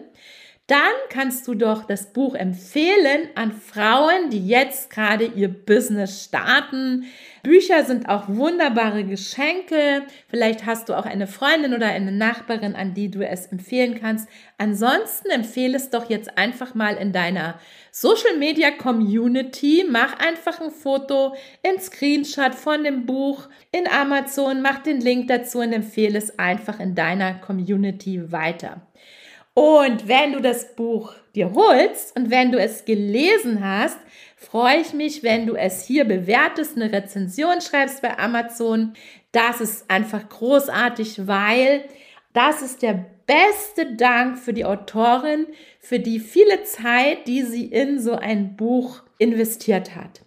Dann 0.68 0.94
kannst 1.10 1.48
du 1.48 1.54
doch 1.54 1.84
das 1.84 2.12
Buch 2.12 2.34
empfehlen 2.34 3.30
an 3.36 3.52
Frauen, 3.52 4.32
die 4.32 4.48
jetzt 4.48 4.90
gerade 4.90 5.26
ihr 5.26 5.48
Business 5.48 6.24
starten. 6.24 7.06
Bücher 7.44 7.84
sind 7.84 8.10
auch 8.10 8.28
wunderbare 8.28 9.04
Geschenke. 9.04 10.02
Vielleicht 10.28 10.66
hast 10.66 10.90
du 10.90 10.96
auch 10.96 11.06
eine 11.06 11.28
Freundin 11.28 11.76
oder 11.76 11.86
eine 11.86 12.12
Nachbarin, 12.12 12.76
an 12.76 12.96
die 12.96 13.12
du 13.12 13.22
es 13.22 13.46
empfehlen 13.46 14.00
kannst. 14.02 14.28
Ansonsten 14.58 15.30
empfehle 15.30 15.78
es 15.78 15.92
doch 15.92 16.10
jetzt 16.10 16.36
einfach 16.36 16.74
mal 16.74 16.96
in 16.96 17.14
deiner 17.14 17.60
Social 17.92 18.36
Media 18.40 18.72
Community. 18.72 19.86
Mach 19.88 20.18
einfach 20.18 20.62
ein 20.62 20.72
Foto, 20.72 21.36
ein 21.64 21.80
Screenshot 21.80 22.56
von 22.56 22.84
dem 22.84 23.06
Buch 23.06 23.50
in 23.72 23.88
Amazon, 23.88 24.64
mach 24.64 24.80
den 24.80 25.00
Link 25.00 25.28
dazu 25.28 25.60
und 25.60 25.74
empfehle 25.74 26.18
es 26.18 26.40
einfach 26.40 26.80
in 26.80 26.96
deiner 26.96 27.36
Community 27.36 28.32
weiter. 28.32 28.82
Und 29.56 30.10
wenn 30.10 30.34
du 30.34 30.42
das 30.42 30.76
Buch 30.76 31.14
dir 31.34 31.54
holst 31.54 32.16
und 32.18 32.30
wenn 32.30 32.52
du 32.52 32.60
es 32.60 32.84
gelesen 32.84 33.66
hast, 33.66 33.98
freue 34.36 34.82
ich 34.82 34.94
mich, 34.94 35.24
wenn 35.24 35.48
du 35.48 35.56
es 35.56 35.86
hier 35.86 36.04
bewertest, 36.04 36.76
eine 36.76 36.92
Rezension 36.92 37.62
schreibst 37.62 38.02
bei 38.02 38.20
Amazon. 38.20 38.94
Das 39.32 39.62
ist 39.62 39.90
einfach 39.90 40.28
großartig, 40.28 41.26
weil 41.26 41.86
das 42.34 42.62
ist 42.62 42.82
der 42.82 43.06
beste 43.26 43.96
Dank 43.96 44.38
für 44.38 44.52
die 44.52 44.66
Autorin, 44.66 45.48
für 45.80 46.00
die 46.00 46.20
viele 46.20 46.64
Zeit, 46.64 47.26
die 47.26 47.44
sie 47.44 47.66
in 47.66 48.00
so 48.00 48.12
ein 48.12 48.58
Buch 48.58 49.04
investiert 49.18 49.96
hat. 49.96 50.22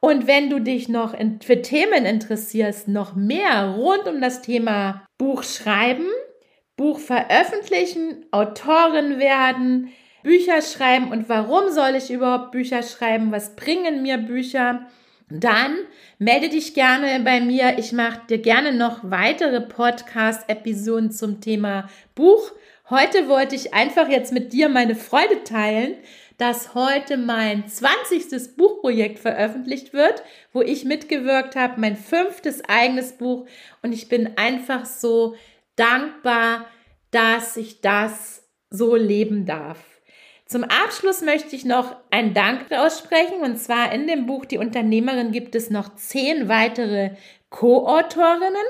Und 0.00 0.26
wenn 0.26 0.50
du 0.50 0.60
dich 0.60 0.90
noch 0.90 1.14
für 1.42 1.62
Themen 1.62 2.04
interessierst, 2.04 2.88
noch 2.88 3.16
mehr 3.16 3.74
rund 3.74 4.06
um 4.06 4.20
das 4.20 4.42
Thema 4.42 5.06
Buch 5.16 5.42
schreiben, 5.42 6.06
Buch 6.76 6.98
veröffentlichen, 6.98 8.26
Autorin 8.30 9.18
werden, 9.18 9.92
Bücher 10.22 10.60
schreiben 10.60 11.10
und 11.10 11.28
warum 11.28 11.70
soll 11.70 11.94
ich 11.94 12.10
überhaupt 12.10 12.52
Bücher 12.52 12.82
schreiben? 12.82 13.32
Was 13.32 13.56
bringen 13.56 14.02
mir 14.02 14.18
Bücher? 14.18 14.86
Dann 15.28 15.76
melde 16.18 16.48
dich 16.48 16.74
gerne 16.74 17.20
bei 17.24 17.40
mir. 17.40 17.78
Ich 17.78 17.92
mache 17.92 18.26
dir 18.28 18.38
gerne 18.38 18.72
noch 18.72 19.00
weitere 19.02 19.60
Podcast-Episoden 19.60 21.10
zum 21.10 21.40
Thema 21.40 21.88
Buch. 22.14 22.52
Heute 22.90 23.28
wollte 23.28 23.56
ich 23.56 23.74
einfach 23.74 24.08
jetzt 24.08 24.32
mit 24.32 24.52
dir 24.52 24.68
meine 24.68 24.94
Freude 24.94 25.42
teilen, 25.42 25.94
dass 26.38 26.74
heute 26.74 27.16
mein 27.16 27.66
20. 27.66 28.56
Buchprojekt 28.56 29.18
veröffentlicht 29.18 29.92
wird, 29.92 30.22
wo 30.52 30.60
ich 30.60 30.84
mitgewirkt 30.84 31.56
habe, 31.56 31.80
mein 31.80 31.96
fünftes 31.96 32.62
eigenes 32.68 33.12
Buch. 33.12 33.46
Und 33.82 33.92
ich 33.92 34.08
bin 34.08 34.36
einfach 34.36 34.84
so 34.84 35.34
dankbar, 35.76 36.66
dass 37.10 37.56
ich 37.56 37.80
das 37.80 38.42
so 38.70 38.96
leben 38.96 39.46
darf. 39.46 39.78
Zum 40.46 40.62
Abschluss 40.62 41.22
möchte 41.22 41.56
ich 41.56 41.64
noch 41.64 41.96
einen 42.10 42.32
Dank 42.32 42.70
aussprechen. 42.70 43.40
Und 43.42 43.58
zwar 43.58 43.92
in 43.92 44.06
dem 44.06 44.26
Buch 44.26 44.44
Die 44.44 44.58
Unternehmerin 44.58 45.32
gibt 45.32 45.54
es 45.54 45.70
noch 45.70 45.94
zehn 45.96 46.48
weitere 46.48 47.10
Co-Autorinnen, 47.50 48.66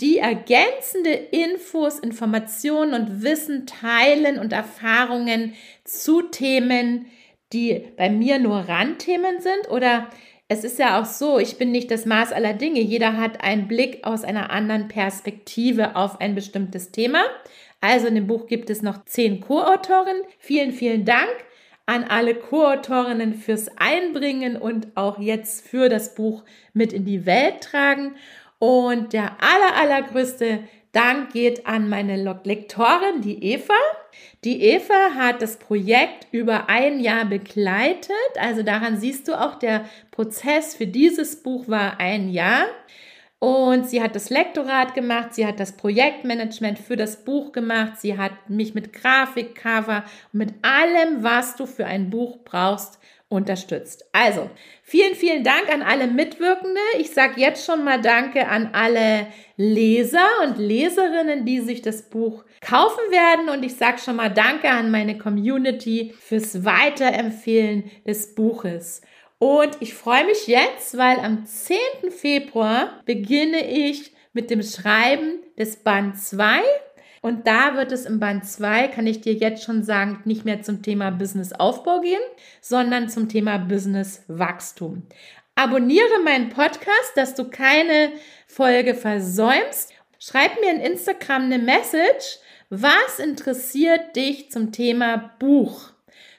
die 0.00 0.18
ergänzende 0.18 1.10
Infos, 1.10 2.00
Informationen 2.00 2.94
und 2.94 3.22
Wissen 3.22 3.66
teilen 3.66 4.38
und 4.38 4.52
Erfahrungen 4.52 5.54
zu 5.84 6.22
Themen, 6.22 7.06
die 7.52 7.84
bei 7.96 8.10
mir 8.10 8.40
nur 8.40 8.56
Randthemen 8.56 9.40
sind 9.40 9.70
oder 9.70 10.08
es 10.52 10.64
ist 10.64 10.78
ja 10.78 11.00
auch 11.00 11.06
so, 11.06 11.38
ich 11.38 11.56
bin 11.56 11.72
nicht 11.72 11.90
das 11.90 12.04
Maß 12.04 12.32
aller 12.32 12.52
Dinge. 12.52 12.80
Jeder 12.80 13.16
hat 13.16 13.42
einen 13.42 13.68
Blick 13.68 14.06
aus 14.06 14.22
einer 14.22 14.50
anderen 14.50 14.86
Perspektive 14.88 15.96
auf 15.96 16.20
ein 16.20 16.34
bestimmtes 16.34 16.92
Thema. 16.92 17.22
Also 17.80 18.06
in 18.06 18.14
dem 18.14 18.26
Buch 18.26 18.46
gibt 18.46 18.68
es 18.68 18.82
noch 18.82 19.04
zehn 19.06 19.40
Co-Autorinnen. 19.40 20.22
Vielen, 20.38 20.72
vielen 20.72 21.04
Dank 21.04 21.32
an 21.86 22.04
alle 22.04 22.34
Co-Autorinnen 22.34 23.34
fürs 23.34 23.70
Einbringen 23.78 24.56
und 24.56 24.88
auch 24.94 25.18
jetzt 25.18 25.66
für 25.66 25.88
das 25.88 26.14
Buch 26.14 26.44
mit 26.74 26.92
in 26.92 27.04
die 27.04 27.24
Welt 27.24 27.62
tragen. 27.62 28.14
Und 28.58 29.14
der 29.14 29.36
aller, 29.40 29.80
allergrößte 29.80 30.60
Dank 30.92 31.32
geht 31.32 31.66
an 31.66 31.88
meine 31.88 32.16
Lektorin, 32.44 33.22
die 33.22 33.42
Eva. 33.42 33.74
Die 34.44 34.60
Eva 34.60 35.14
hat 35.14 35.40
das 35.40 35.56
Projekt 35.56 36.26
über 36.32 36.68
ein 36.68 36.98
Jahr 36.98 37.24
begleitet. 37.24 38.10
Also 38.40 38.64
daran 38.64 38.98
siehst 38.98 39.28
du 39.28 39.40
auch, 39.40 39.54
der 39.54 39.84
Prozess 40.10 40.74
für 40.74 40.86
dieses 40.88 41.44
Buch 41.44 41.68
war 41.68 42.00
ein 42.00 42.28
Jahr. 42.28 42.66
Und 43.38 43.88
sie 43.88 44.02
hat 44.02 44.16
das 44.16 44.30
Lektorat 44.30 44.94
gemacht, 44.94 45.34
sie 45.34 45.46
hat 45.46 45.58
das 45.58 45.72
Projektmanagement 45.76 46.78
für 46.78 46.96
das 46.96 47.24
Buch 47.24 47.50
gemacht, 47.50 48.00
sie 48.00 48.16
hat 48.16 48.32
mich 48.48 48.72
mit 48.72 48.92
Grafik, 48.92 49.56
Cover 49.56 50.04
mit 50.30 50.54
allem, 50.62 51.24
was 51.24 51.56
du 51.56 51.66
für 51.66 51.86
ein 51.86 52.08
Buch 52.08 52.38
brauchst, 52.44 53.00
unterstützt. 53.32 54.04
Also, 54.12 54.50
vielen, 54.82 55.14
vielen 55.14 55.42
Dank 55.42 55.72
an 55.72 55.82
alle 55.82 56.06
Mitwirkende. 56.06 56.80
Ich 56.98 57.10
sage 57.10 57.40
jetzt 57.40 57.64
schon 57.66 57.82
mal 57.82 58.00
Danke 58.00 58.46
an 58.46 58.70
alle 58.72 59.26
Leser 59.56 60.28
und 60.44 60.58
Leserinnen, 60.58 61.44
die 61.44 61.60
sich 61.60 61.82
das 61.82 62.02
Buch 62.02 62.44
kaufen 62.60 63.10
werden. 63.10 63.48
Und 63.48 63.64
ich 63.64 63.74
sage 63.74 63.98
schon 63.98 64.16
mal 64.16 64.28
Danke 64.28 64.68
an 64.68 64.90
meine 64.90 65.18
Community 65.18 66.14
fürs 66.20 66.64
Weiterempfehlen 66.64 67.90
des 68.06 68.34
Buches. 68.34 69.00
Und 69.38 69.76
ich 69.80 69.94
freue 69.94 70.26
mich 70.26 70.46
jetzt, 70.46 70.96
weil 70.96 71.18
am 71.18 71.44
10. 71.44 71.76
Februar 72.10 73.00
beginne 73.06 73.68
ich 73.68 74.12
mit 74.32 74.50
dem 74.50 74.62
Schreiben 74.62 75.40
des 75.58 75.76
Band 75.76 76.18
2 76.18 76.60
und 77.22 77.46
da 77.46 77.76
wird 77.76 77.92
es 77.92 78.04
im 78.04 78.18
Band 78.18 78.44
2, 78.44 78.88
kann 78.88 79.06
ich 79.06 79.20
dir 79.20 79.32
jetzt 79.32 79.62
schon 79.62 79.84
sagen, 79.84 80.20
nicht 80.24 80.44
mehr 80.44 80.62
zum 80.62 80.82
Thema 80.82 81.10
Businessaufbau 81.12 82.00
gehen, 82.00 82.20
sondern 82.60 83.08
zum 83.08 83.28
Thema 83.28 83.58
Businesswachstum. 83.58 85.04
Abonniere 85.54 86.20
meinen 86.24 86.48
Podcast, 86.48 87.12
dass 87.14 87.36
du 87.36 87.44
keine 87.44 88.10
Folge 88.48 88.96
versäumst. 88.96 89.92
Schreib 90.18 90.60
mir 90.60 90.72
in 90.72 90.80
Instagram 90.80 91.44
eine 91.44 91.60
Message. 91.60 92.38
Was 92.70 93.20
interessiert 93.22 94.16
dich 94.16 94.50
zum 94.50 94.72
Thema 94.72 95.32
Buch, 95.38 95.92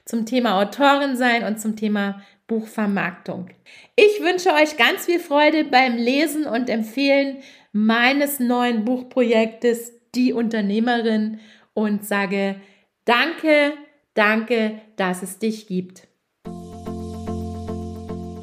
zum 0.04 0.26
Thema 0.26 0.60
Autorin 0.60 1.16
sein 1.16 1.44
und 1.44 1.60
zum 1.60 1.76
Thema 1.76 2.22
Buchvermarktung? 2.46 3.48
Ich 3.96 4.20
wünsche 4.20 4.52
euch 4.52 4.76
ganz 4.76 5.06
viel 5.06 5.20
Freude 5.20 5.64
beim 5.64 5.96
Lesen 5.96 6.44
und 6.44 6.68
Empfehlen 6.68 7.38
meines 7.72 8.38
neuen 8.38 8.84
Buchprojektes 8.84 9.94
die 10.16 10.32
Unternehmerin 10.32 11.40
und 11.72 12.04
sage 12.04 12.56
danke, 13.04 13.72
danke, 14.14 14.80
dass 14.96 15.22
es 15.22 15.38
dich 15.38 15.66
gibt. 15.66 16.08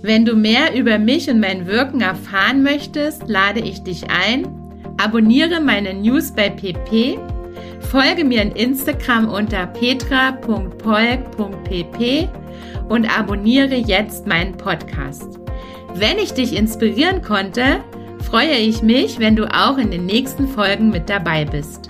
Wenn 0.03 0.25
du 0.25 0.35
mehr 0.35 0.75
über 0.75 0.97
mich 0.97 1.29
und 1.29 1.39
mein 1.39 1.67
Wirken 1.67 2.01
erfahren 2.01 2.63
möchtest, 2.63 3.27
lade 3.27 3.59
ich 3.59 3.83
dich 3.83 4.09
ein. 4.09 4.47
Abonniere 4.97 5.61
meine 5.61 5.93
News 5.93 6.31
bei 6.31 6.49
PP. 6.49 7.19
Folge 7.81 8.23
mir 8.23 8.41
in 8.41 8.51
Instagram 8.51 9.29
unter 9.29 9.67
petra.polk.pp 9.67 12.29
und 12.89 13.17
abonniere 13.17 13.75
jetzt 13.75 14.25
meinen 14.25 14.57
Podcast. 14.57 15.39
Wenn 15.93 16.17
ich 16.17 16.33
dich 16.33 16.55
inspirieren 16.55 17.21
konnte, 17.21 17.83
freue 18.21 18.57
ich 18.57 18.81
mich, 18.81 19.19
wenn 19.19 19.35
du 19.35 19.45
auch 19.45 19.77
in 19.77 19.91
den 19.91 20.05
nächsten 20.05 20.47
Folgen 20.47 20.89
mit 20.89 21.09
dabei 21.09 21.45
bist. 21.45 21.89